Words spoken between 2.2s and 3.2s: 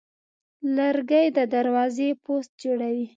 پوست جوړوي.